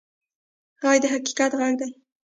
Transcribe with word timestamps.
غږ 0.81 0.97
د 1.03 1.05
حقیقت 1.13 1.51
غږ 1.59 1.73
وي 1.79 1.89